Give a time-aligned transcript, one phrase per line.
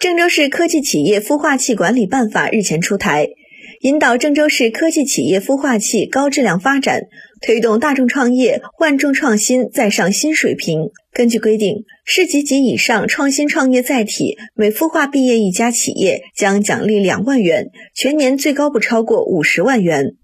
[0.00, 3.28] 郑州市科技企业孵化器管理办法日前出台
[3.82, 7.02] 引导郑州市科技企业孵化器高质量发展
[7.42, 10.88] 推动大众创业万众创新再上新水平。
[11.12, 20.14] 根据规定市级及以上创新创业载体每孵化毕业一家企业将奖励两万元全年最高不超过五十万元。